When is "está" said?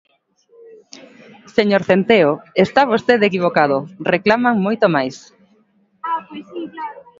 2.65-2.81